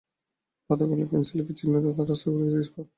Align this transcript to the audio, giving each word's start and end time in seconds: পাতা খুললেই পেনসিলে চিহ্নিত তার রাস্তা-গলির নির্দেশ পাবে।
পাতা 0.69 0.83
খুললেই 0.85 1.09
পেনসিলে 1.11 1.43
চিহ্নিত 1.51 1.85
তার 1.97 2.07
রাস্তা-গলির 2.09 2.45
নির্দেশ 2.45 2.69
পাবে। 2.71 2.89